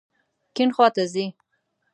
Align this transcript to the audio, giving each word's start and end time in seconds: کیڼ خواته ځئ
کیڼ 0.55 0.69
خواته 0.75 1.03
ځئ 1.13 1.25